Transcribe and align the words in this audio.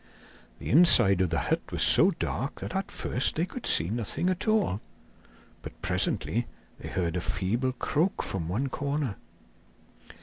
The 0.57 0.71
inside 0.71 1.21
of 1.21 1.29
the 1.29 1.37
hut 1.37 1.61
was 1.71 1.83
so 1.83 2.09
dark 2.09 2.61
that 2.61 2.75
at 2.75 2.89
first 2.89 3.35
they 3.35 3.45
could 3.45 3.67
see 3.67 3.91
nothing 3.91 4.31
at 4.31 4.47
all; 4.47 4.81
but 5.61 5.79
presently 5.83 6.47
they 6.79 6.89
heard 6.89 7.15
a 7.15 7.21
feeble 7.21 7.73
croak 7.73 8.23
from 8.23 8.49
one 8.49 8.67
corner. 8.67 9.17